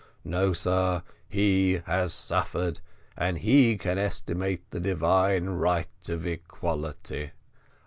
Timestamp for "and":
3.15-3.37